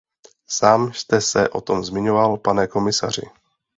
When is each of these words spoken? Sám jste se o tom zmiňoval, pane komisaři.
Sám 0.49 0.93
jste 0.93 1.21
se 1.21 1.49
o 1.49 1.61
tom 1.61 1.83
zmiňoval, 1.83 2.37
pane 2.37 2.67
komisaři. 2.67 3.21